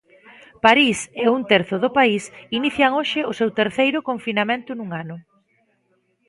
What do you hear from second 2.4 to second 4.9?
inician hoxe o seu terceiro confinamento nun